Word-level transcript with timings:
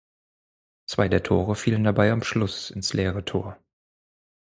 Zwei 0.87 1.09
der 1.09 1.21
Tore 1.21 1.53
fielen 1.55 1.83
dabei 1.83 2.11
am 2.11 2.23
Schluss 2.23 2.71
ins 2.71 2.93
leere 2.93 3.23
Tor. 3.23 3.59